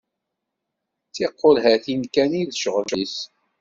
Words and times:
D 1.07 1.11
tiqulhatin 1.15 2.01
kan 2.13 2.31
i 2.39 2.41
d 2.49 2.51
ccɣel-is. 2.57 3.15